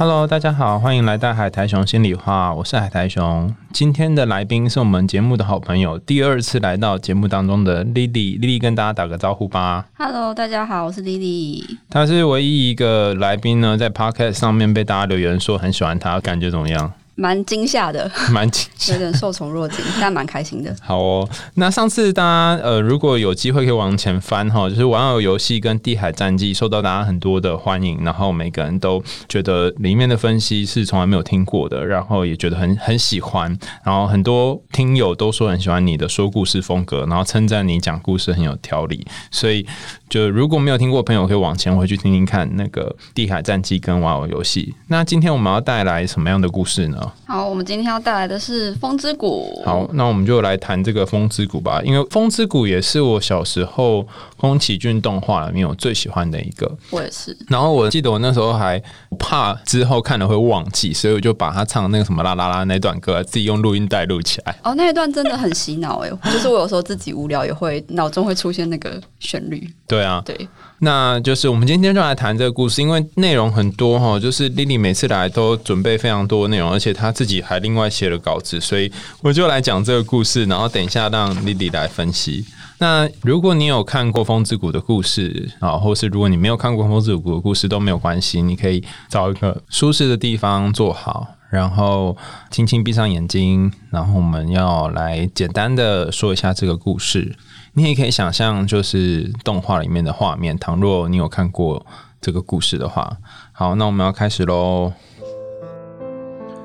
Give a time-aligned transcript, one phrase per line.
[0.00, 3.52] Hello，大家好，欢迎来到海苔熊心里话，我是海苔熊。
[3.72, 8.38] 今天的来宾是我们节目的好朋友，第二次来到节目当中的 Lily。
[8.38, 9.86] Lily 跟大家打个招呼吧。
[9.98, 11.64] Hello，大家好，我是 Lily。
[11.90, 16.92] 她是唯一一个来宾呢，在 Podcast 上面被大家留言说很喜欢她，感觉怎么样？
[17.18, 18.92] 蛮惊吓的，蛮惊吓。
[18.92, 20.74] 有点受宠若惊，但蛮开心的。
[20.80, 39.66] 好哦，那上次大家呃，如果有机会可以往前翻哈，就是玩偶游戏跟地海战记受到大家很多的欢迎，然后每个人都觉得里面的分析是从来没有听过的，然后也觉得很很喜欢，然后很多听友都说很喜欢你的说故事风格，然后称赞你讲故事很有条理，所以
[40.08, 44.74] 就如果没有听过的朋友，可以往前回去听听看那个地海战记跟玩偶游戏。
[44.88, 47.12] 那今天我们要带来什么样的故事呢？
[47.26, 49.60] 好，我们今天要带来的是《风之谷》。
[49.64, 56.70] 好，那我们就来谈这个《风之谷》吧，因为《风之谷》也是我小时候宫崎骏动画里面我最喜欢的一个。
[56.90, 57.36] 我也是。
[57.48, 58.82] 然后我记得我那时候还
[59.18, 64.58] 怕之后看了会忘记，所以我就把他唱那个什么啦啦啦那段歌自己用录音带录起来。
[64.62, 69.68] 哦，那一段真的很洗脑哎，就是我有时候自己无聊也会脑中会出现那个旋律。
[69.86, 70.48] 对啊，对，
[70.80, 78.90] 那就是我们今天就来谈这个故事，因为内容很多哈，就是 Lily 每次来都准备非常多的内容，而且她自己还另外写了稿子，所以
[79.22, 82.44] 我就来讲这个故事，然后等一下让 Lily 来分析。
[82.80, 92.16] 那如果你有看过《风之谷》的故事啊，或是如果你没有看过《风之谷》的故事都没有关系，你可以找一个舒适的地方坐好，然后
[92.52, 97.34] 轻轻闭上眼睛，然后我们要来简单的说一下这个故事。
[97.74, 100.58] 你也可以想象，就是动画里面的画面。
[100.58, 101.84] 倘若你有看过
[102.20, 103.16] 这个故事的话，
[103.52, 104.92] 好，那我们要开始喽。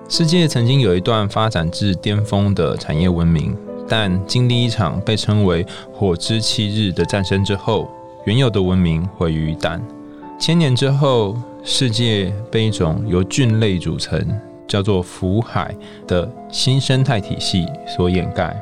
[0.10, 3.56] 世界曾经有一段发展至巅峰的产业文明，
[3.88, 7.90] 但经历一场被称为“火之七日”的战争之后，
[8.26, 9.80] 原有的文明毁于一旦。
[10.40, 15.74] 千年之后，世界被一种由菌类组成、叫做福海
[16.06, 18.56] 的新生态体系所掩盖。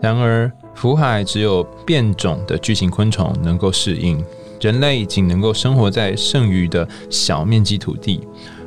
[0.00, 4.24] 然而，福海只有变种的巨型昆虫能够适应，
[4.60, 8.20] 人类仅能够生活在剩余的小面积土地。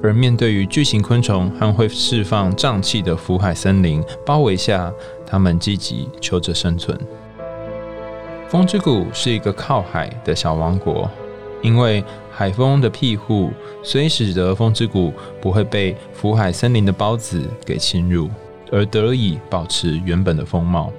[0.03, 4.91] 而面对于巨型昆虫和会释放瘴气的福海森林包围下，
[5.25, 6.99] 它们积极求着生存。
[8.49, 11.09] 风之谷是一个靠海的小王国，
[11.61, 13.51] 因为海风的庇护，
[13.81, 18.29] 所以使得风之谷不会被福海森林的孢子给侵入，
[18.69, 20.91] 而得以保持原本的风貌。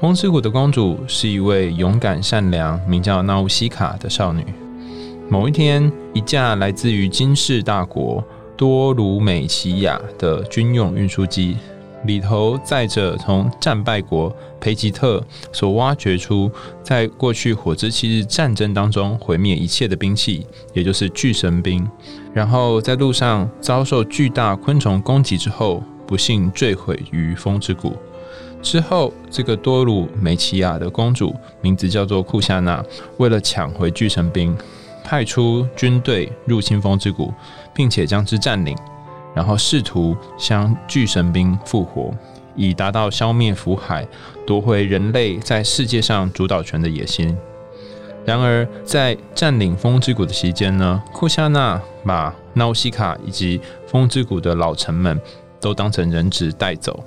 [0.00, 4.44] 风之谷的公主是一位勇敢善良、名叫纳乌西卡的少女。
[5.28, 8.22] 某一天，一架来自于金氏大国
[8.56, 11.56] 多鲁美奇亚的军用运输机，
[12.04, 15.20] 里头载着从战败国培吉特
[15.52, 16.48] 所挖掘出，
[16.80, 21.84] 在过去火之七日战争当中毁灭一切的兵器，也就是巨神兵。
[22.32, 27.96] 然后在路上遭受巨大昆虫攻击之后，不幸坠毁于风之谷。
[28.60, 32.84] 之后，这个多鲁美奇亚的公主名字叫做库夏娜，
[33.16, 34.56] 为了抢回巨神兵，
[35.04, 37.32] 派出军队入侵风之谷，
[37.74, 38.76] 并且将之占领，
[39.34, 42.12] 然后试图将巨神兵复活，
[42.56, 44.06] 以达到消灭福海、
[44.46, 47.34] 夺回人类在世界上主导权的野心。
[48.26, 55.18] 然而，在占领风之谷的期间呢，库夏娜把纳乌西卡以及风之谷的老臣们
[55.58, 57.02] 都当成人质带走。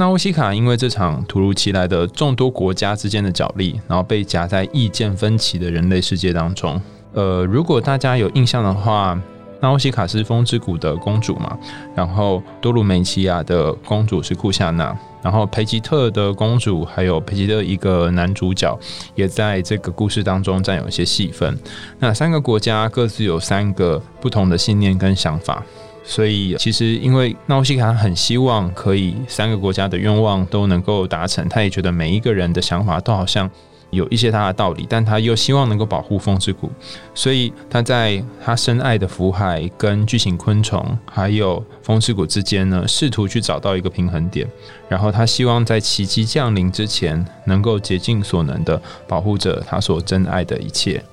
[0.00, 6.80] 纳乌西卡因为这场突如其来的众多国家之间的角力，然后被夹在意见分歧的人类世界当中。
[7.12, 9.20] 呃，如果大家有印象的话，
[9.60, 11.54] 纳乌西卡是风之谷的公主嘛，
[11.94, 18.74] 然后多鲁美奇亚的公主是库夏娜，然后培吉特的公主还有培吉特一个男主角
[19.14, 21.54] 也在这个故事当中占有一些戏份。
[21.98, 25.62] 那三个国家各自有三个不同的信念跟想法。
[26.02, 33.48] 所以，其实因为纳西卡很希望可以三个国家的愿望都能够达成，他也觉得每一个人的想法都好像
[33.90, 36.70] 有一些他的道理，但他又希望能够保护风之谷，
[37.14, 44.48] 所以他在他深爱的福海跟巨型昆虫还有风之谷之间呢，试图去找到一个平衡点，
[44.88, 51.04] 然后他希望在奇迹降临之前，能够竭尽所能的保护着他所珍爱的一切。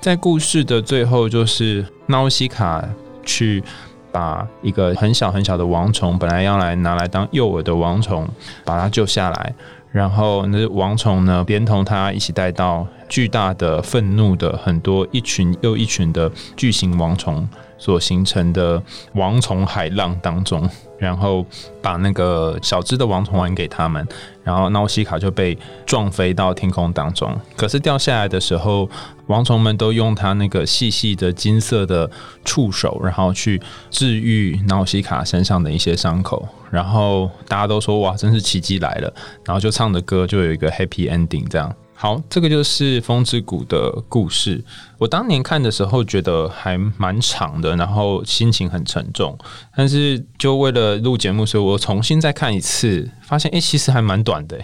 [0.00, 2.88] 在故事的最后，就是纳乌西卡
[3.24, 3.62] 去。
[4.10, 8.26] 把一个很小很小的王虫，本来要来拿来当诱饵的王虫，
[8.64, 9.54] 把它救下来，
[9.90, 18.82] 然后那王虫呢，连同它一起带到巨大的愤怒的很多一群又一群的巨型王虫所形成的
[19.14, 20.68] 王虫海浪当中，
[20.98, 21.46] 然后
[21.80, 24.06] 把那个小只的王虫还给他们，
[24.42, 25.56] 然后纳乌西卡就被
[25.86, 27.32] 撞飞到天空当中。
[27.56, 28.88] 可是掉下来的时候，
[29.28, 32.10] 王虫们都用它那个细细的金色的
[32.44, 36.48] 触手，然后去治愈纳乌西卡身上的一些伤口。
[36.70, 39.14] 然后大家都说哇，真是奇迹来了，
[39.44, 41.72] 然后就唱的歌就有一个 happy ending 这样。
[42.00, 44.62] 好，这个就是《风之谷》的故事。
[44.98, 49.36] 我当年看的时候觉得还蛮长的，然后心情很沉重。
[49.76, 54.56] 但是就为了录节目，所以我重新再看一次，发现哎，其实还蛮短的。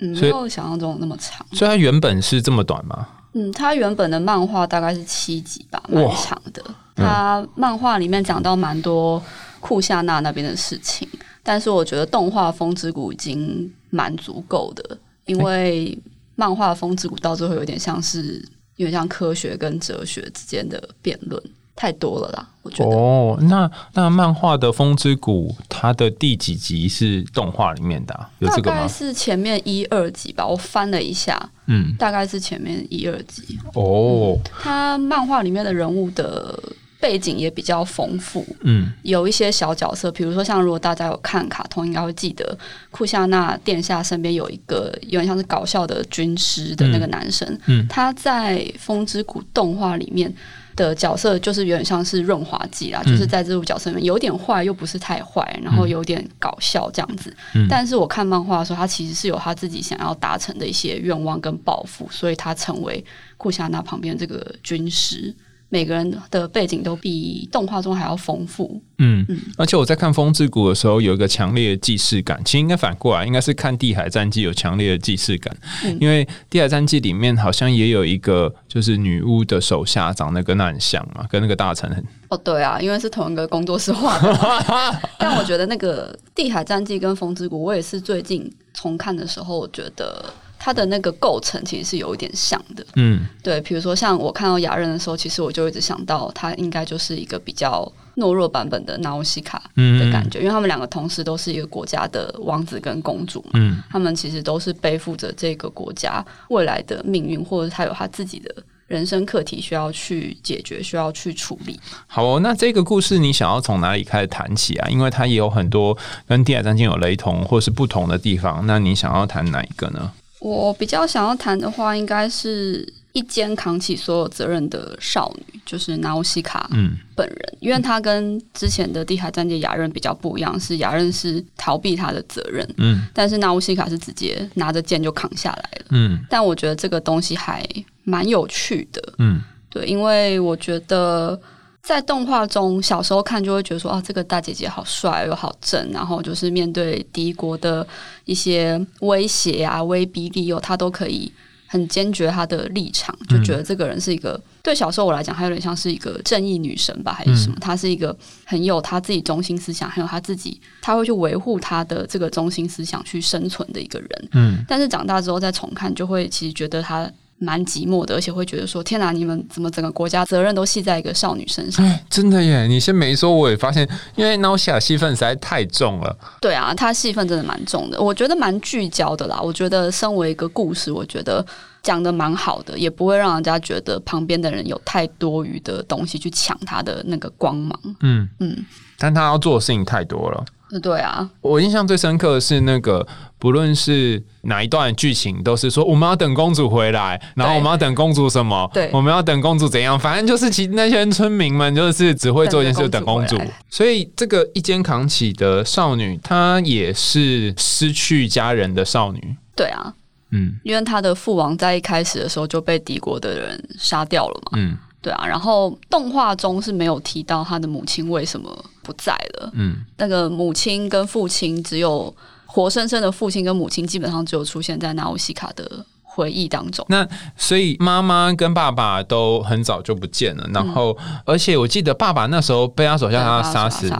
[0.00, 1.46] 嗯，没有想象中那么长。
[1.52, 3.08] 所以它原本是这么短吗？
[3.32, 6.62] 嗯，它原本的漫画大概是七集吧，蛮长的。
[6.96, 9.22] 它漫画里面讲到蛮多
[9.58, 11.08] 库夏娜那边的事情，
[11.42, 15.98] 但是我觉得动画《风之谷》已经蛮足够的，因为。
[16.34, 18.44] 漫画《风之谷》到最后有点像是，
[18.76, 21.42] 有点像科学跟哲学之间的辩论，
[21.76, 22.48] 太多了啦。
[22.62, 28.26] 我觉得哦，那那漫画的《风之谷》它的第几集是动画里面的？
[28.38, 28.88] 有这个吗？
[28.88, 33.58] 是前面一二集吧，我翻了一下，嗯，大概是前面一二集。
[33.74, 36.58] 哦，它漫画里面的人物的。
[37.04, 42.56] 背景也比较丰富，嗯，有一些小角色，比如说像如果大家有看卡通，应该会记得
[42.90, 50.34] 库夏娜殿下身边有一个有点像是搞笑的军师的那个男生，嗯，他在《风之谷》动画里面
[50.76, 57.36] 的角色就是有点像是润滑剂啦，就是在这部角色里面有点坏又不是太坏，然后有点搞笑这样子。
[57.68, 63.04] 但是我看漫画的时候，他其实是有他自己想要达成的一些愿望跟抱负，所以他成为
[63.36, 65.34] 库夏娜旁边这个军师。
[65.68, 68.80] 每个人的背景都比动画中还要丰富。
[68.98, 72.40] 嗯嗯，而且我在看《风之谷》的时候，有一个强烈的既视感。
[72.44, 75.56] 其实应该反过来，应该是看《地海战记》有强烈的既视感，
[75.98, 82.04] 因为《地海战记》里面好像也有一个，就是女巫的手下长得跟那很像嘛，跟那个大臣很。
[82.28, 84.32] 哦，对啊，因为是同一个工作室画的。
[85.18, 90.24] 但我觉得那个《地海战记》跟《风之谷》，我也是最近重看的时候，我觉得。
[90.64, 108.50] 它的那个构成其实是有一点像的，嗯，对，比如说像我看到雅人的时候，其实我就一直想到他应该就是一个比较懦弱版本的纳乌西卡的感觉，因为他们两个同时都是一个国家的王子跟公主，嗯，他们其实都是背负着这个国家未来的命运，或者他有他自己的
[108.86, 111.78] 人生课题需要去解决，需要去处理。
[112.06, 114.88] 好哦，那这个故事你想要从哪里开始谈起啊？
[114.88, 115.94] 因为它也有很多
[116.26, 120.10] 跟《地海战记》有雷同或是不同的地方，那你想要谈哪一个呢？
[120.44, 126.68] 我比较想要谈的话，应该是一肩扛起所有责任的少女，就是纳乌西卡
[127.14, 137.66] 本人，因为她跟之前的地海战记雅刃比较不一样，是雅刃是逃避她的责任，嗯，但是纳乌西卡是直接拿着剑就扛下来了，嗯，但我觉得这个东西还
[138.02, 139.40] 蛮有趣的，嗯，
[139.70, 141.40] 对，因为我觉得。
[141.84, 147.86] 在动画中，小时候看就会觉得说，啊，这个大姐姐好帅又好正，然后就是面对敌国的
[148.24, 151.30] 一些威胁啊、威逼利诱，她都可以
[151.66, 157.56] 很坚决她的立场，就觉得这个人是一个对小时候我来讲，她有点像是一个正义女神吧，还是什么？
[157.60, 158.16] 她是一个
[158.46, 164.28] 很有她自己中心思想，还有她自己，她会去维护她的这个中心思想去生存的一个人。
[164.32, 167.10] 嗯，但是长大之后再重看，就会其实觉得她。
[167.38, 172.66] 蛮寂寞的，而且会觉得说：“天哪，你们怎么整个国家责任都系在一个少女身上？”真的耶！
[172.66, 176.16] 你先没说，我也发现，因为 n 西 s 戏份实在太重了。
[176.40, 179.40] 对啊，他戏份真的蛮重的，我觉得蛮聚焦的啦。
[179.40, 181.44] 我觉得身为一个故事，我觉得
[181.82, 187.78] 讲的蛮好的，也不会让人家觉得旁边的人有太多余的东西去抢他的那个光芒。
[188.00, 188.64] 嗯嗯，
[188.98, 190.44] 但他要做的事情太多了。
[190.80, 193.06] 对啊，我印象最深刻的是那个，
[193.38, 198.70] 不论是哪一段剧情，都是说我们要等公主回来，然后我们要等公主什么？
[198.72, 199.98] 对，我们要等公主怎样？
[199.98, 203.40] 反正就是其那些村民们就是只会做一件事，等公主。
[203.70, 209.36] 所以这个一肩扛起的少女，她也是失去家人的少女。
[209.56, 209.94] 对啊，
[210.30, 214.52] 嗯，因为她的父王在一开始的时候就被敌国的人杀掉了嘛。
[214.56, 214.76] 嗯。
[215.04, 218.50] 对啊，然后动画中是没有提到他的母亲为什么
[218.82, 219.50] 不在了。
[219.52, 222.12] 嗯，那个母亲跟父亲只有
[222.46, 226.82] 活生生的父亲跟母亲，基本上只有出现在纳乌西卡的回忆当中。
[226.88, 227.06] 那
[227.36, 230.48] 所以妈妈跟爸爸都很早就不见了。
[230.54, 230.96] 然后，
[231.26, 233.92] 而且我记得爸爸那时候被他手下他杀死，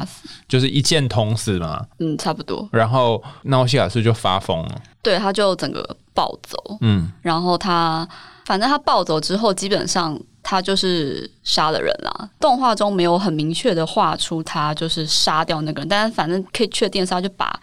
[0.49, 1.85] 就是一箭捅死嘛。
[1.99, 2.67] 嗯，差不多。
[2.73, 6.57] 然后纳乌西卡是就发疯了，对，他就整个暴走。
[6.81, 8.09] 嗯，然后他
[8.47, 10.19] 反正他暴走之后，基本上。
[10.45, 12.31] 他就是杀了人啦。
[12.39, 17.59] 动画中没有很明确的画出他就是杀掉那个人，但是反正可以确定是他就把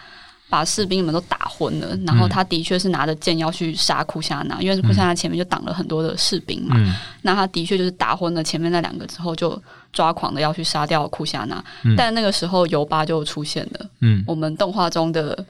[0.50, 6.76] 把士兵们都打昏了，然后他的确是拿着剑要去杀库夏娜，因为库夏娜前面就挡了很多的士兵嘛。
[7.22, 9.58] 那他的确就是打昏了前面那两个之后，就
[9.94, 11.64] 抓狂的要去杀掉库夏娜。
[11.96, 15.46] 但那个时候尤巴就出现了，嗯，我们动画中的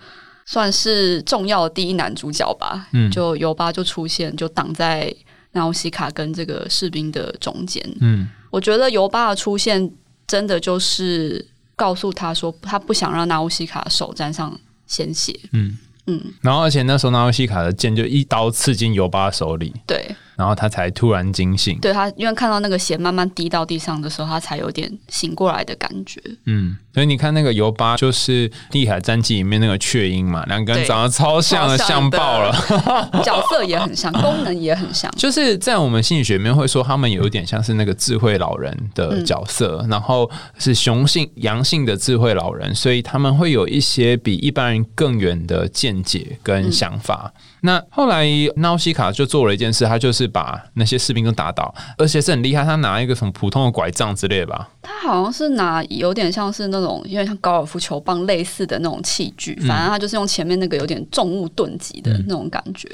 [0.45, 2.87] 算是重要的第一男主角吧。
[2.93, 5.11] 嗯，就尤巴就出现，就挡在
[5.51, 7.83] 纳乌西卡跟这个士兵的中间。
[8.01, 9.91] 嗯，我觉得尤巴的出现
[10.27, 14.59] 真的就是告诉他说，他不想让纳乌西卡手沾上。
[14.87, 15.77] 鲜血，嗯
[16.07, 20.13] 嗯，然后而且那时候纳乌西卡的剑就一刀刺进尤巴手里，对。
[20.41, 26.19] 然后他才突然惊醒，对他，因为看到那个血慢慢滴到地上的时候，他才有点醒过来的感觉。
[26.47, 32.51] 嗯，所以你看那个尤巴，就是《地海战记》里面那个雀鹰嘛，两个人长得超像的，像爆了，
[33.23, 35.11] 角色也很像，功能也很像。
[35.15, 47.31] 就是在我们心理学里面会说，他们有一点像是那个智慧老人的角色，然后是雄性、阳性的智慧老人，所以他们会有一些比一般人更远的见解跟想法。
[47.63, 52.63] 那后来纳西卡就做了一件事，他就是把那些士兵都打倒，而且是很厉害。
[52.63, 54.69] 他拿一个什么普通的拐杖之类吧？
[54.81, 62.89] 他好像是拿有点像是那种有点像高尔夫球棒类似的那种器具，反正他就是用前面那个有点重物钝击的那种感觉。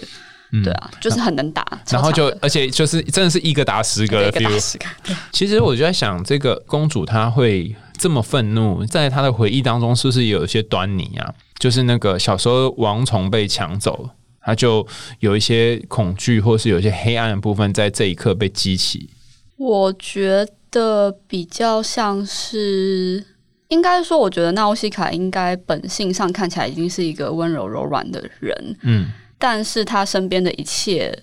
[0.63, 1.65] 对啊，就是很能打。
[1.89, 4.85] 然后就而且就是真的是一个打十个，一个打十个。
[5.31, 11.33] 其实我就在想，这个公主她会这么愤怒，在她的回忆当中是不是有一些端倪啊？
[11.59, 14.09] 就是那个小时候王虫被抢走。
[14.47, 14.87] 他就
[15.19, 19.09] 有一些恐惧，或是有一些黑暗的部分，在这一刻被激起。
[19.57, 23.21] 我觉得比较像是，
[23.67, 31.13] 应该说，我觉得纳欧西卡应该本性上看起来已经是一个温柔柔软的人，嗯，但是他身边的一切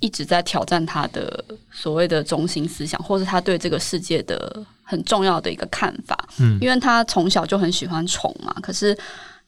[0.00, 8.94] 一直在挑战他的所谓的中心思想，或是他对这个世界的很重要的一个看法，嗯，因为他从小就很喜欢宠嘛，可是。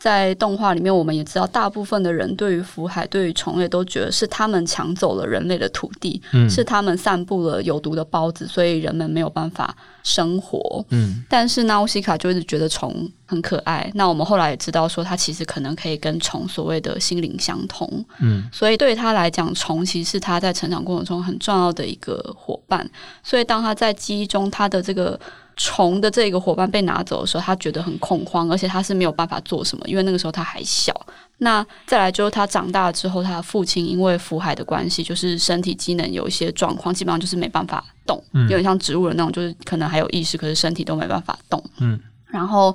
[0.03, 10.85] 在动画里面，我们也知道，大部分的人对于福海、对于虫类都觉得是他们抢走了人类的土地，是他们散布了有毒的孢子，所以人们没有办法生活。
[10.91, 13.89] 嗯，但是纳乌西卡就一直觉得虫很可爱。
[13.95, 17.89] 那我们后来也知道，说他其实可能可以跟虫所谓的心灵相通。
[18.21, 22.91] 嗯，所以对于他来讲，虫其实是他在成长过程中很重要的一个伙伴。
[23.23, 25.21] 所以当他在记忆中，他的这个。
[25.57, 30.95] 虫的这个伙伴被拿走的时候，他觉得很恐慌，而且他是没有办法做什么，因为那个时候他还小。
[31.39, 41.63] 那再来就是他长大之后，他的父亲因为福海的关系，就是身体机能有一些状况，基本上就是没办法动，有点像植物人那种，就是可能还有意识，可是身体都没办法动。
[41.81, 42.75] 嗯，然后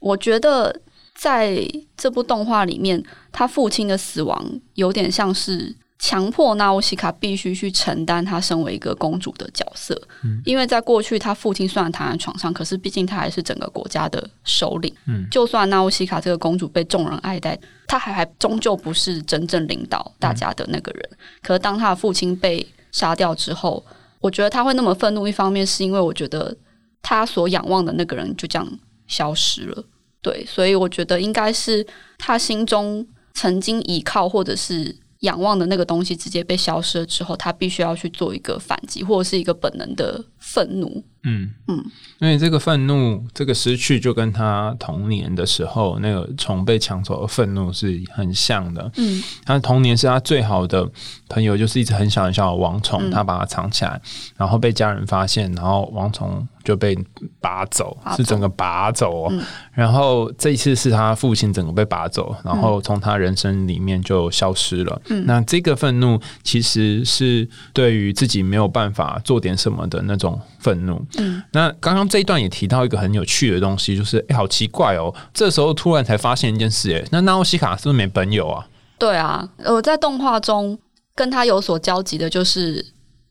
[0.00, 0.74] 我觉得
[1.14, 1.66] 在
[1.96, 3.02] 这部动画里面，
[3.32, 5.74] 他父亲的死亡有点像是。
[6.04, 9.98] 强迫纳乌西卡必须去承担她身为一个公主的角色，
[10.44, 14.94] 因为在过去，她父亲虽然躺在床上，可是毕竟他还是整个国家的首领。
[15.06, 21.10] 嗯，就算纳乌西卡这个公主被众人爱戴，她还还终究不是真正领导大家的那个人。
[21.40, 23.82] 可是当她的父亲被杀掉之后，
[24.20, 26.54] 我觉得她会那么愤怒，一方面是因为我觉得
[27.00, 29.82] 她所仰望的那个人就这样消失了。
[30.20, 31.86] 对，所以我觉得应该是
[32.18, 34.94] 她心中曾经依靠，或者是。
[35.24, 41.02] 仰望的那个东西直接被消失了之后，他必须要去做一个反击，或者是一个本能的愤怒。
[41.26, 41.82] 嗯嗯，
[42.18, 48.92] 因为这个愤怒，这个失去，就跟他童年的时候那个虫被抢走的愤怒是很像的。
[48.98, 50.86] 嗯，他童年是他最好的
[51.30, 53.98] 朋友，就是一只很小很小的王虫，他把它藏起来，
[54.36, 56.46] 然后被家人发现，然后王虫。
[56.64, 56.96] 就被
[57.42, 59.30] 拔走，是整个拔走。
[59.74, 65.02] 然后这一次是他父亲整个被拔走，然后从他人生里面就消失了。
[65.10, 71.04] 嗯那这个愤怒其实是对于自己没有办法做点什么的那种愤怒。
[71.18, 78.66] 嗯，那刚刚这一段也提到一个很有趣的东西，就是哎，好奇怪哦，这时候突然才发现一件事，哎，那纳欧西卡是不是没朋友啊？
[78.98, 80.78] 对啊，我在动画中
[81.14, 82.84] 跟他有所交集的，就是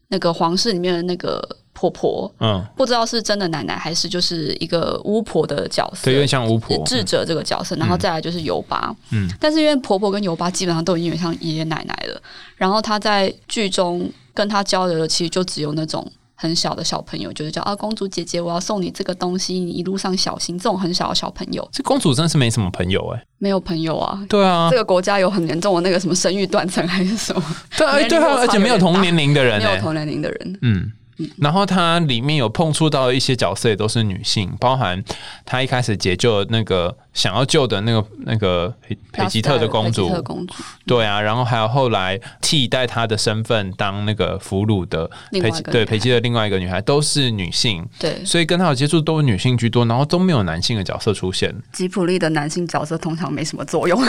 [0.10, 1.58] 那个皇室里面的那个。
[1.76, 12.22] 婆婆，嗯，不知道是真的奶奶还是就是一个巫婆的角色，对，有点像巫婆智者这个角色，然后再来就是尤巴，嗯，但是因为婆婆跟尤巴基本上都已经有点像爷爷奶奶了，
[12.56, 27.44] 然后他在剧中跟她交流的其实就只有那种很小的小朋友，就是叫啊公主姐姐，我要送你这个东西，你一路上小心，这种很小的小朋友，这公主真的是没什么朋友哎，没有朋友啊，对啊，这个国家有很严重的那个什么生育断层还是什么，
[27.78, 30.92] 对啊 对啊，而且没有同年龄的人，没有同年龄的人，嗯。
[31.38, 35.02] 然后它里面有碰触到一些角色，也都是女性，包含
[35.46, 40.54] 她一开始解救那个想要救的那个那个裴裴吉特的公主，公主
[40.86, 51.54] 对啊，然后还有后来替代她的身份当那个俘虏的裴对裴吉特另外一个女孩都是女性，对，所以跟她有接触都是女性居多，然后都没有男性的角色出现。
[51.72, 54.02] 吉普力的男性角色通常没什么作用，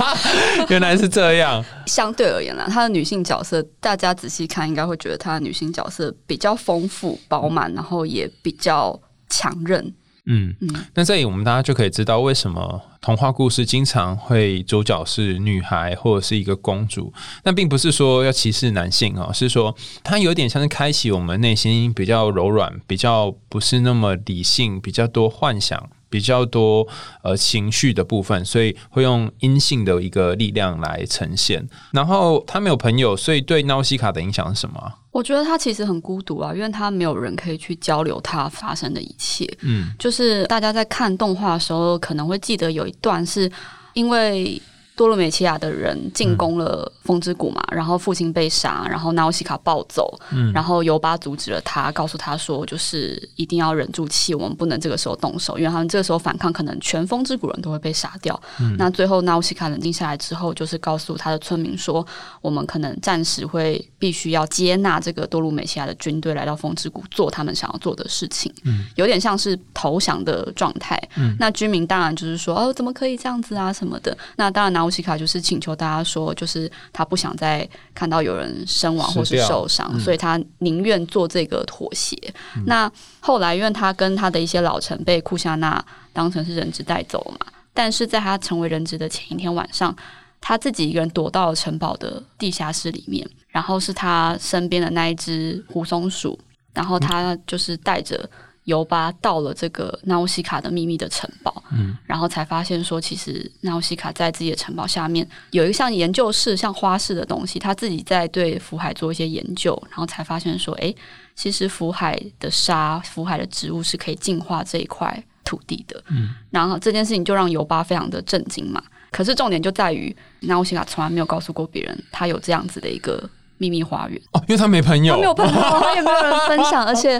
[0.70, 1.64] 原来是这样。
[1.86, 9.94] 相对而言啦，他的女性角色，大家仔细看应该会觉得他的女性角色比较丰富饱满，然后也比较强韧。
[10.28, 17.12] 嗯嗯，那这里我们大家就可以知道，为什么童话故事经常会主角是女孩或者是一个公主。
[17.44, 25.90] 那并不是说要歧视男性哦，是说它有点像是开启我们内心比较柔软、比较不是那么理性、比较多幻想。
[26.10, 26.88] 比较多
[27.22, 31.68] 呃情绪的部分，所以会用阴性的一个力量来呈现。
[31.92, 34.94] 然后他没有朋友，所以对纳西卡的影响是什么？
[35.18, 39.44] 我觉得他其实很孤独啊，因为他没有人可以去交流他发生的一切。
[39.62, 43.50] 嗯，就是大家在看动画的时候，可能会记得有一段是
[43.94, 44.62] 因为。
[44.98, 58.38] 多洛美奇亚的人进攻了风之谷嘛，然后父亲被杀，然后纳欧西卡暴走，嗯然后尤巴阻止了他，告诉他说，就是一定要忍住气，我们不能这个时候动手，因为他们这个时候反抗，可能全风之谷人都会被杀掉。
[58.76, 62.04] 那最后纳欧西卡冷静下来之后，就是告诉他的村民说，
[62.40, 68.52] 我们可能暂时会必须要接纳这个多鲁美奇亚的军队来到风之谷做他们想要做的事情，
[68.96, 71.00] 有点像是投降的状态。
[71.38, 74.18] 那居民当然就是说，哦，怎么可以这样子啊什么的？
[74.34, 74.87] 那当然拿。
[74.88, 82.16] 奥西卡就是请求大家说，就是他不想再看到有人身亡或是受伤，所以他宁愿做这个妥协。
[82.64, 82.90] 那
[83.20, 89.94] 后来，因为他跟他的一些老臣被库夏娜当成是人质带走了嘛，但是在他成为人质的前一天晚上，
[90.40, 96.38] 他自己一个人躲到了城堡的地下室里面，然后是他身边的那一只胡松鼠，
[96.72, 98.28] 然后他就是带着。
[98.68, 110.94] 尤巴到了这个纳乌西卡的秘密的城堡，嗯，然后才发现说，其实纳乌西卡在自己的城堡下面有一个像研究室、像花室的东西，他自己在对福海做一些研究，然后才发现说，哎，
[111.34, 118.82] 其实福海的沙、福海的植物是可以净化这一块土地的，嗯，然后这件事情就让尤巴非常的震惊嘛。
[119.10, 123.30] 可是重点就在于纳乌西卡从来没有告诉过别人，他有这样子的一个。
[123.58, 126.84] 秘密花园哦，因为他没朋友，他没有朋友， 他也没有人分享。
[126.84, 127.18] 而且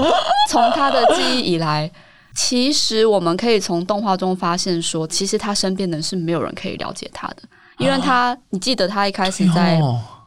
[0.49, 1.91] 从他的记忆以来，
[2.35, 7.37] 其实我们可以从动画中发现，说其实他身边的人是没有人可以了解他的，
[7.79, 9.81] 因为他，你记得他一开始在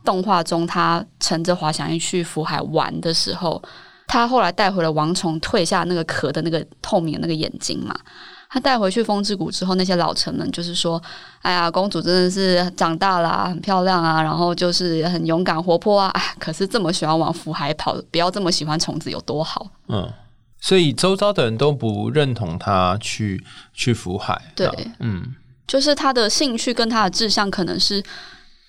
[0.03, 3.61] 动画中，他乘着滑翔翼去福海玩的时候，
[4.07, 7.95] 他后来带回了王虫退下那个壳的那个透明的那个眼睛嘛。
[8.53, 11.01] 他带回去风之谷之后，那些老臣们就是说
[11.41, 16.09] ：“哎呀，公主真的是长大了，很漂亮啊，然后就是很勇敢活泼啊。
[16.09, 20.11] 哎，可是这么喜欢往福海跑，不要这么喜欢虫子有多好？”嗯，
[20.59, 23.41] 所以周遭的人都不认同他去
[23.73, 24.41] 去福海。
[24.53, 25.33] 对，嗯，
[25.65, 28.03] 就是他的兴趣跟他的志向，可能是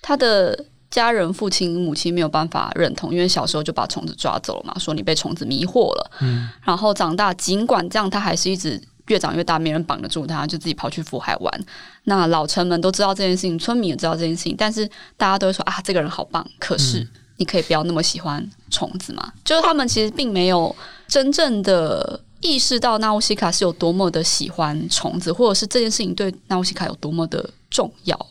[0.01, 0.57] 他的
[0.89, 6.11] 家人、父亲、母亲没有办法认同，因为小时候就把虫子抓走了嘛，说你被虫子迷惑了。
[6.21, 8.81] 嗯，然后长大，尽管这样，他还是一直。
[9.13, 11.65] 越长越大，没人绑得住他，就自己跑去福海玩。
[12.05, 16.43] 那老臣们都知道这件事情，村民也知道这件事情，但是大家都会说啊，这个人好棒。
[16.57, 19.31] 可是你可以不要那么喜欢虫子嘛？
[19.45, 20.75] 就是他们其实并没有
[21.07, 28.27] 真正的意识到纳乌西卡是有多么的喜欢虫子，或者是这件事情对纳乌西卡有多么的重要。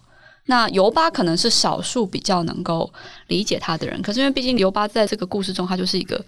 [0.47, 2.93] 那尤巴可能是少数比较能够
[3.29, 6.23] 理解他的人，可是因为毕竟尤巴在这个故事中，他就是一个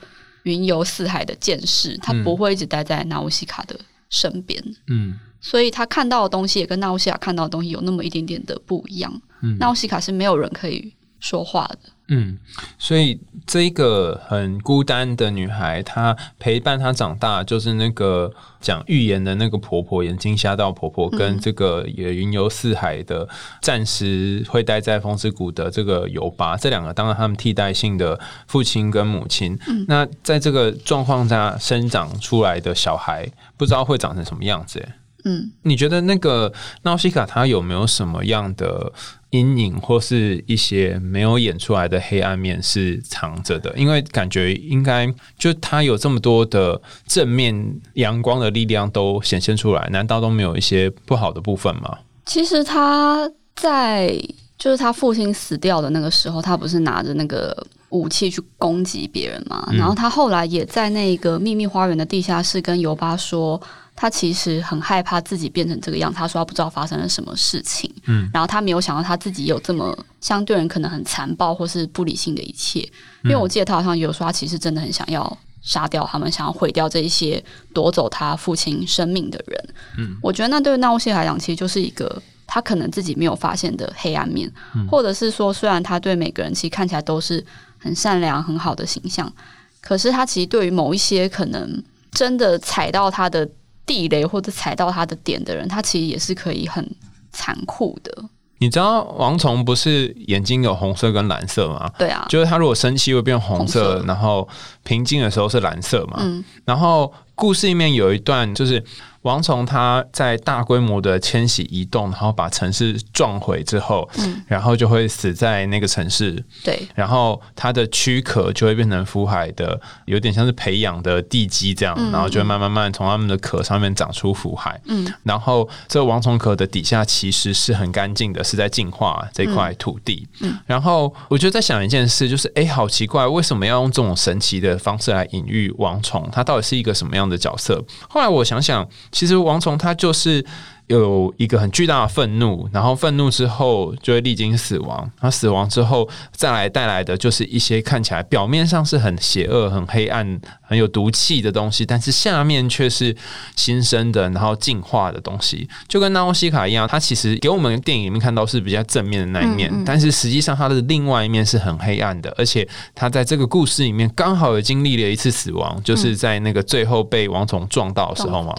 [0.45, 3.77] 云游四海的剑士，他不会一直待在纳乌西卡的。
[4.11, 9.23] 身边，嗯，所以他看到的东西也跟纳乌西卡看到的东西有那么一点点的不一样。
[9.43, 11.79] 嗯，纳乌西卡是没有人可以说话的。
[12.09, 12.39] 嗯，
[12.79, 23.27] 所以这一个很孤单的女孩，她陪伴她长大，就是那个讲预言的那个婆婆，眼睛瞎到婆婆，跟这个也云游四海的，
[23.63, 29.59] 暂时会待在风之谷的这个尤巴，这两个当然他们替代性的父亲跟母亲。
[29.67, 34.87] 嗯那在这个状况下生长出来的小孩，不知道会长成什么样子？
[35.25, 38.93] 嗯，你觉得那个纳西卡她有没有什么样的？
[39.35, 47.53] 阴影或是一些没有演出来的黑暗面是藏着的，因为感觉应该就他有这么多的正面
[47.94, 51.99] 阳光的力量都显现出来，难道都没有一些不好的部分吗？
[52.27, 54.16] 其实他在
[54.57, 59.68] 就是他父亲死掉的那个时候，他不是拿着那个武器去攻击别人吗？
[59.73, 63.61] 然后他后来也在那个秘密花园的地下室跟尤巴说。
[63.96, 72.80] 他其实很害怕自己变成这个样，他说他不知道发生了什么事情，嗯，然后他没有想到他自己有这么相对人可能很残暴或是不理性的一切，
[73.22, 79.68] 因为我记得他好像有说他其实真的很想要杀掉他们，想要毁掉这一些夺走他父亲生命的人。
[79.98, 84.50] 嗯，我觉得那对纳乌西来讲，其实就是一个他可能自己没有发现的黑暗面，
[84.90, 87.42] 或者是说，虽然他对每个人其实看起来都是
[87.78, 89.33] 很善良、很好的形象，
[89.80, 93.48] 可是他其实对于某一些可能真的踩到他的
[93.87, 96.88] 地雷或者踩到他的点的人，他其实也是可以很
[97.33, 98.25] 残酷的。
[98.59, 101.90] 你知道王虫不是眼睛有红色跟蓝色吗？
[101.99, 104.49] 对啊，就是他如果生气会变红色，然后
[104.85, 106.18] 平静的时候是蓝色嘛。
[106.20, 108.85] 嗯，然后故事里面有一段就是。
[109.25, 116.44] 王虫它在大规模的迁徙移动，然后把城市撞毁之后，嗯，然后就会死在那个城市。
[116.62, 124.79] 对，然后它的躯壳就会变成福海的，有点像是培养的地基这样，然后就会慢慢慢从它们的壳上面长出福海。
[124.88, 130.29] 嗯，然后这个王虫壳的底下其实是很干净的，是在净化这块土地。
[130.40, 136.29] 嗯，然后我就在想一件事，就是哎，好奇怪，为什么要用这种神奇的方式来隐喻王虫？
[136.31, 137.83] 它到底是一个什么样的角色？
[138.09, 138.89] 后来我想想。
[139.13, 140.45] 其实王虫他就是
[140.88, 153.16] 有一个很巨大的愤怒，然后愤怒之后就会历经死亡，然后死亡之后再来带来的就是一些看起来表面上是很邪恶、很黑暗、很有毒气的东西，但是下面却是
[153.57, 168.55] 新生的，然后进化的东西，就跟纳欧西卡一样，它其实给我们电影里面看到是比较正面的那一面，但是实际上它的另外一面是很黑暗的，而且它在这个故事里面刚好也经历了一次死亡，就是在那个最后被王虫撞到的时候嘛。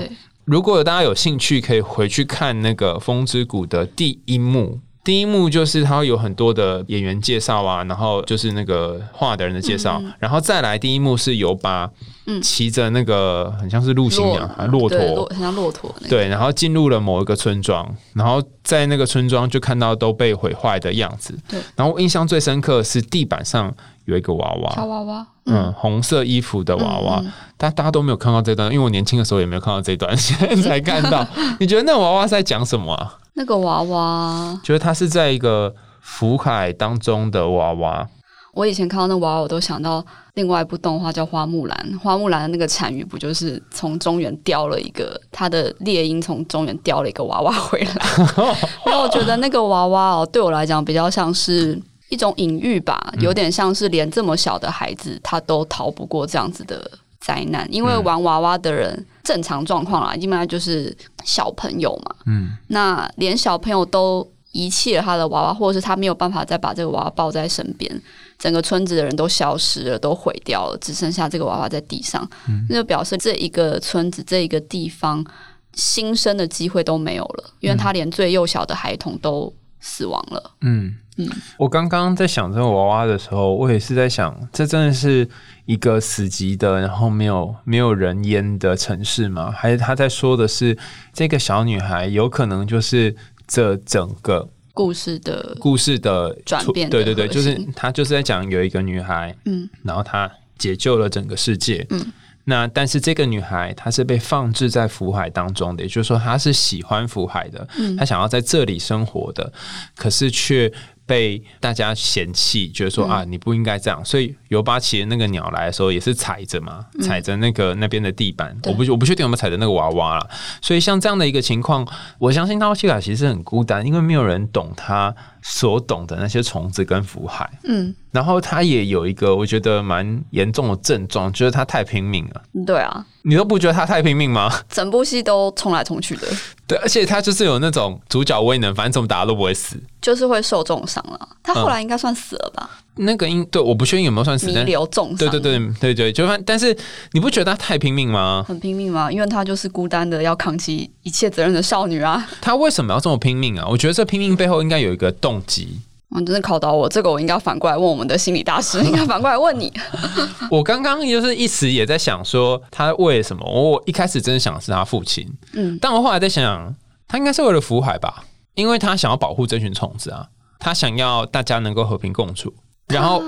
[0.46, 4.80] 如果大家有兴趣，可以回去看那个《风之谷》的第一幕。
[5.04, 11.88] 第一幕就是它会有很多的演员介绍啊，然后就是那个画的人的介绍，然后再来第一幕是尤巴，
[12.26, 15.94] 嗯，骑着那个很像是陆行鸟啊，骆驼，很像骆驼。
[16.10, 21.38] 对，然后进入了某一个村庄，然后在那个村庄就看到都被毁坏的样子。
[21.48, 23.72] 对，然后印象最深刻是地板上
[24.06, 25.28] 有一个娃娃，小娃娃。
[25.46, 27.24] 嗯，红色衣服的娃娃，
[27.56, 31.26] 但大家都没有看到这段，因为我年轻的时候也没有看到这段，现在才看到。
[31.60, 33.18] 你觉得那娃娃是在讲什么啊？
[33.36, 38.08] 那个娃娃，觉得它是在一个福海当中的娃娃。
[38.54, 40.04] 我以前看到那娃娃，我都想到
[40.34, 47.96] 另外一部动画叫《花木兰》，花木兰的那个单于不就是从中原叼了一个他的猎鹰，从中原叼了一个娃娃回来？
[48.84, 51.80] 然后我觉得那个娃娃哦，对我来讲比较像是。
[52.16, 62.16] 一种隐喻吧，有点像是连这么小的孩子他都逃不过这样子的灾难，因为玩娃娃的人正常状况啦，基本上就是小朋友嘛。
[62.26, 68.02] 嗯，那连小朋友都遗弃了他的娃娃，或者是他没有办法再把这个娃娃抱在身边，
[68.40, 72.26] 整个村子的人都消失了，都毁掉了，只剩下这个娃娃在地上，
[72.70, 75.26] 那就表示这一个村子这一个地方
[75.74, 80.52] 新生的机会都没有了，因为他连最幼小的孩童都死亡了。
[80.62, 80.96] 嗯。
[81.18, 85.26] 嗯，我刚刚在想这个娃娃的时候，我也是在想，这真的是
[85.66, 89.50] 一个死寂的，然后没有没有人烟的城市吗？
[89.50, 90.78] 还是他在说的是
[91.14, 93.16] 这个小女孩有可能就是
[93.48, 96.90] 这整个故事的故事的转变？
[96.90, 102.06] 对对对，就是他就是在讲有一个女孩，嗯，然后她解救了整个世界，嗯。
[102.48, 107.66] 那但是这个女孩她是被放置在福海当中的，也就是说她是喜欢福海的，
[107.98, 109.54] 她想要在这里生活的，
[109.96, 110.70] 可是却。
[111.06, 114.04] 被大家嫌弃，觉得说啊，你不应该这样。
[114.04, 118.56] 所以尤巴骑的那个鸟来的时候，也是踩着嘛，踩着那个那边的地板。
[118.64, 120.30] 我不我不确定有没有踩着那个娃娃了。
[120.62, 121.88] 所以像这样的一个情况，
[122.18, 127.50] 我相信纳西卡其实很孤单，因为没有人懂他所懂的那些虫子跟福海。
[127.64, 132.42] 嗯，然后他也有一个我觉得蛮严重的症状，就是他太拼命了。
[132.66, 133.06] 对啊。
[133.28, 134.54] 你都不觉得他太拼命吗？
[134.70, 136.28] 整部戏都冲来冲去的。
[136.68, 141.30] 对，而且他就是有那种主角威能，反正怎么打都不会死，就是会受重伤了。
[141.44, 142.70] 他后来应该算死了吧？
[142.96, 145.18] 那个应对我不确定有没有算死，弥留重伤。
[145.18, 146.76] 对对对对对，就反但是
[147.12, 148.44] 你不觉得他太拼命吗？
[148.48, 149.12] 很拼命吗？
[149.12, 152.28] 因为他就是孤单的要扛起一切责任的少女啊。
[152.42, 153.68] 他为什么要这么拼命啊？
[153.70, 155.82] 我觉得这拼命背后应该有一个动机。
[156.24, 159.74] 真的考到我，这个我应该反过来问我们的心理大师，应该反过来问你。
[160.52, 163.44] 我刚刚就是一时也在想说，他为什么？
[163.46, 166.76] 我一开始真的想是他父亲，嗯，但我后来在想，
[167.08, 168.24] 他应该是为了福海吧，
[168.54, 170.28] 因为他想要保护这群虫子啊，
[170.60, 172.54] 他想要大家能够和平共处。
[172.88, 173.22] 然后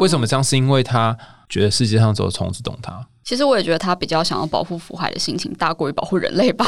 [0.00, 0.42] 为什么这样？
[0.42, 1.16] 是因为他
[1.48, 3.06] 觉得世界上只有虫子懂他。
[3.24, 6.66] 其实我也觉得他比较想要保护福海的心情大过于保护人类吧，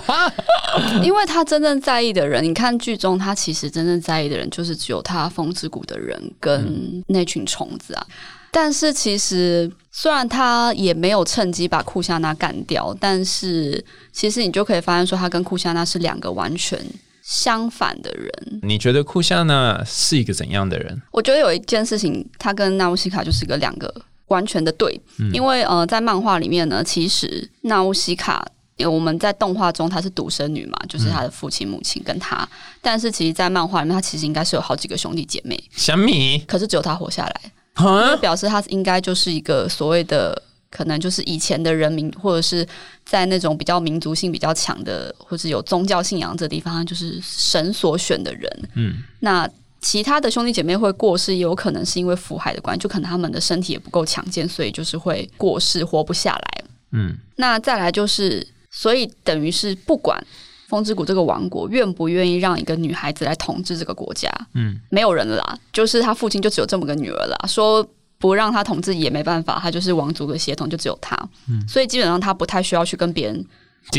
[1.02, 8.06] 因为他真正在意的人，你看剧中他其实真正在意的人就是只有他风之谷的人跟那群虫子啊。
[8.52, 16.78] 但是其实虽然他也没有趁机把库夏娜干掉，但是其实你就可以发现说他跟库夏娜是两个完全
[17.22, 18.60] 相反的人。
[18.62, 21.00] 你觉得库夏娜是一个怎样的人？
[21.12, 23.90] 我觉得有一件事情，他跟纳乌西卡就是个两个。
[24.30, 25.00] 完全的对，
[25.32, 28.46] 因为呃，在漫画里面呢，其实纳乌西卡，
[28.88, 32.48] 我们在动画中她是独生女嘛，就是她的父亲、母亲跟她，
[32.80, 35.60] 但是其实，在漫画里面，她其实应该是有好几个兄弟姐妹。
[35.72, 40.40] 小米，可是只有她活下来，就表示她应该就是一个所谓的，
[40.70, 42.66] 可能就是以前的人民，或者是
[43.04, 48.68] 在那种比较民族性比较强的，或者有宗教信仰这地方，就是神所选的人。
[48.76, 49.50] 嗯，那。
[49.80, 56.64] 其他的兄弟姐妹会过世，也有可能是因为福海的关系，就可能他们的身体也不够强健，所以就是会过世，活不下来。
[56.92, 60.22] 嗯，那再来就是，所以等于是不管
[60.68, 67.86] 风之谷这个王国愿不愿意让一个女孩子来统治这个国家，嗯，没有人了啦，就是他父亲就只有这么个女儿啦，说
[68.18, 71.16] 不让他统治也没办法，他就是王族的血统就只有他，
[71.48, 73.46] 嗯，所以基本上他不太需要去跟别人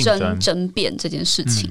[0.03, 0.67] 争争。
[0.69, 1.69] 辩这件事情。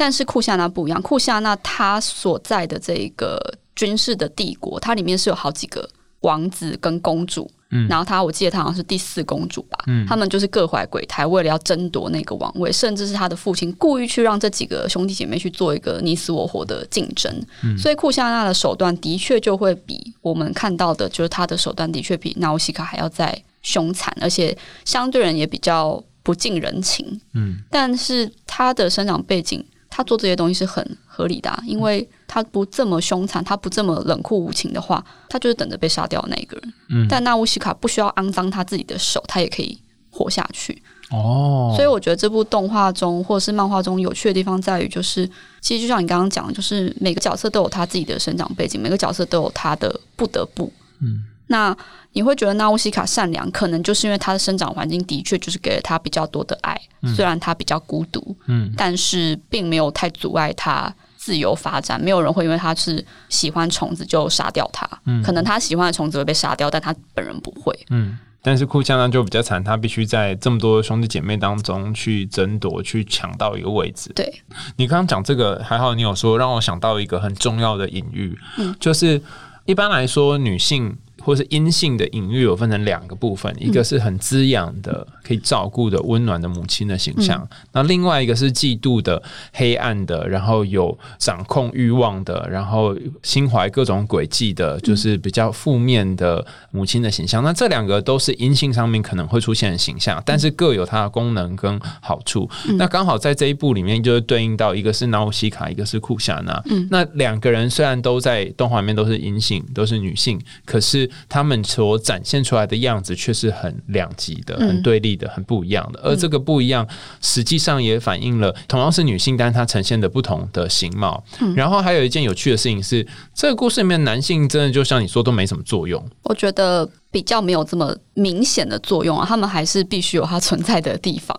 [0.00, 3.38] 但是库夏那不一样，库夏那他所在的这个
[3.76, 5.86] 军事的帝国，它里面是有好几个
[6.20, 17.30] 王子跟公主，嗯，然后他我记得他好像是第四公主吧，嗯，他们就是各怀鬼胎，为了要争夺那个王位，甚至是他的父亲故意去让这几个兄弟姐妹去做一个你死我活的竞争，
[17.62, 29.62] 嗯，所以库夏娜的手段的确就会比我们看到的，就是他的手段的确比纳乌西卡还要再凶残，而且相对人也比较不近人情，嗯，但是他的生长背景。
[29.90, 36.72] 他做这些东西是很合理的，因为他不这么凶残，他不这么冷酷无情的话，他就是等着被杀掉的那一个人。
[36.88, 39.78] 嗯，但纳乌西卡不需要肮脏他自己的手，他也可以
[40.10, 40.80] 活下去。
[41.10, 45.28] 哦，所以我觉得这部动画中或者是漫画中有趣的地方在于，就是
[45.60, 50.72] 其实就像你刚刚讲的，就是每个角色都有他自己的生长背景，每个角色都有他的不得不。
[51.00, 51.24] 嗯。
[51.50, 51.76] 那
[52.12, 56.80] 你会觉得纳乌西卡善良，可能就是因为他的生长环境的确就是给了他比较多的爱，
[57.16, 62.00] 虽然他比较孤独，嗯，但是并没有太阻碍他自由发展。
[62.00, 68.16] 没有人会因为他是喜欢虫子就杀掉他，嗯，可能他喜欢的虫子会被杀掉，但他本人不会，嗯。
[68.42, 74.10] 但是库加呢就比较惨，他必须在这么多兄弟姐妹当中去争夺，去抢到一个位置。
[74.14, 74.42] 对
[74.76, 79.20] 你刚刚讲这个还好，你有说让我想到一个很重要的隐喻，嗯，就是
[79.66, 80.96] 一般来说女性。
[81.22, 97.42] 或是阴性的隐喻有分成两个部分，一个是很滋养的、可以照顾的温暖的母亲的形象，那另外一个是嫉妒的、黑暗的，然后有掌控欲望的，然后心怀各种诡计的，就是比较负面的母亲的形象。
[97.42, 102.48] 那这两个都是阴性上面可能会出现的形象，但是各有它的功能跟好处。
[102.78, 106.62] 那刚好在这一部里面，就是对应到一个是纳乌西卡，一个是库夏娜。
[106.90, 116.00] 那两个人虽然都在动画里面都是阴性，都是女性，可是他们所展现出来的样子却是很两极的、很对立的、很不一样的。
[116.02, 116.86] 而这个不一样，
[117.20, 121.22] 实际上也反映了同样是女性，但她呈现的不同的形貌。
[121.54, 126.02] 然后还有一件有趣的事情是，这个故事里面男性真的就像你说都没什么作用。
[126.22, 131.36] 我觉得比较没有这么明显的作用啊，他们还是必须有它存在的地方。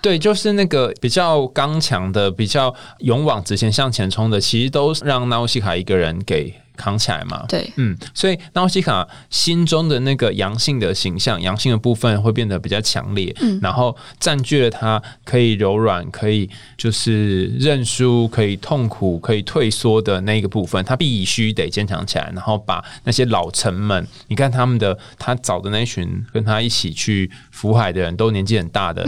[0.00, 6.54] 对，就是那个比较刚强的、比较勇往直前向前冲的，其实都让纳乌西卡一个人给。
[6.78, 7.44] 扛起来嘛？
[7.48, 29.04] 对，嗯，所以纳乌西卡心中的那个阳性的形象，阳性的部分会变得比较强烈，嗯，然后占据了他可以柔软、可以就是认输、可以痛苦、可以退缩的那个部分，他必须得坚强起来，然后把那些老臣们，你看他们的他找的那群跟他一起去福海的人都年纪很大的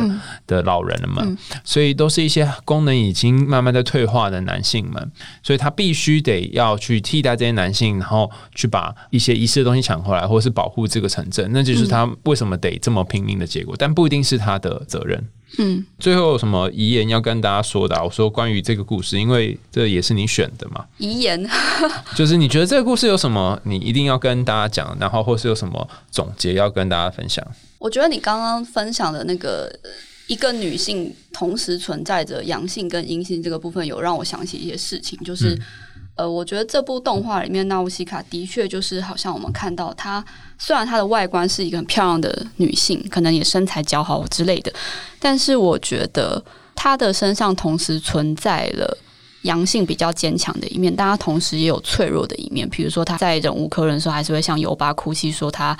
[0.48, 1.24] 的老人了嘛，
[1.62, 7.59] 所以都是一些功能已经慢慢在退化的男性们，所以他必须得要去替代这些男。
[7.60, 13.74] 男性，然后去把一些遗失的东西抢回来，或者是保护这个城镇，那就是他为什么得这么拼命的结果。
[13.78, 15.22] 但不一定是他的责任。
[15.58, 18.00] 嗯，最后有什么遗言要跟大家说的？
[18.02, 20.84] 我说关于这个故事，因为这也是你选的嘛。
[20.98, 21.44] 遗言
[22.14, 27.44] 就是你觉得这个故事有什么你一定要跟大家讲，然后或是有什么总结要跟大家分享？
[27.78, 29.68] 我觉得你刚刚分享的那个
[30.28, 35.58] 一个女性同时存在着阳性跟阴性这个部分，有让我想起一些事情，就是。
[36.20, 40.22] 呃，我觉得这部动画里面纳乌西卡的确就是好像我们看到她，
[40.58, 44.70] 虽然她的外观是一个很漂亮的女性，可能也身材姣好之类的，
[45.18, 46.42] 但是我觉得
[46.74, 48.98] 她的身上同时存在了
[49.42, 52.68] 阳性比较坚强的一面，但她同时也有脆弱的一面。
[52.68, 55.74] 比如说她在忍无可忍的时候，还是会向尤巴哭泣，说她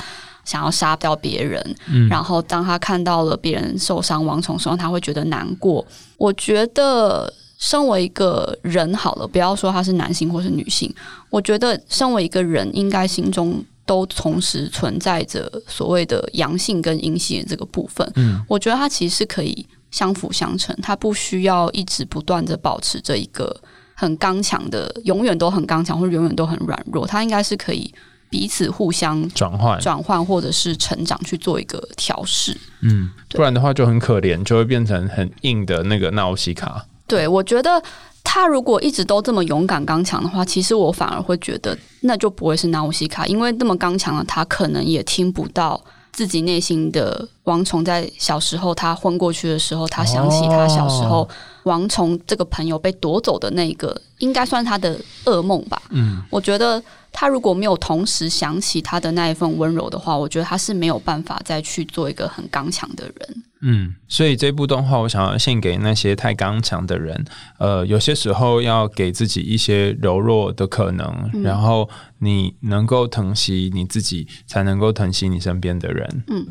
[0.47, 1.63] 想要杀掉别人。
[2.09, 5.85] 然后当她看到了别人受伤亡虫时候，她会觉得难过。
[6.17, 7.31] 我觉得。
[7.61, 10.93] 身为一个人，好了，不要说他是男性或是女性，
[11.29, 18.11] 我觉得身为一个人，应该心中都同时存在着所谓的阳性跟阴性的这个部分。
[18.17, 23.55] 嗯，我觉得他其实是可以相辅相成，他不需要一直不断的保持着一个
[23.95, 27.07] 很刚强的，永远都很刚强，或者永远都很软弱。
[27.07, 27.93] 他应该是可以
[28.31, 32.57] 彼此互相转换、转换或者是成长去做一个调试。
[32.81, 36.87] 嗯，不然的话就很可怜，就会变成很硬的那个纳欧西卡。
[37.11, 37.83] 对，我觉得
[38.23, 51.29] 他如果一直都这么勇敢刚强的话，其实我反而会觉得那就不会是纳乌西卡，因为那么刚强的他，可能也听不到自己内心的王虫在小时候他昏过去的时候，他想起他小时候
[51.65, 55.81] 王虫这个朋友被夺走的那个，应该算他的噩梦吧。
[55.91, 56.83] 嗯，我觉得。
[57.13, 63.43] 他如果没有同时想起他的那一份温柔的话，我觉得他是没有办法再去做一个很刚强的人。
[63.63, 67.25] 嗯，所以这部动画我想要献给那些太刚强的人。
[67.59, 76.25] 呃，有些时候要给自己一些柔弱的可能，然后你能够疼惜你自己，才能够疼惜你身边的人。
[76.29, 76.47] 嗯，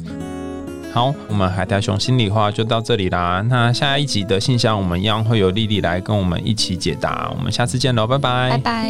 [0.92, 3.46] 好，我们海苔熊心里话就到这里啦。
[3.48, 7.32] 那下一集的信箱，我们一样会有丽丽来跟我们一起解答。
[7.38, 8.90] 我们下次见喽，拜拜，拜拜。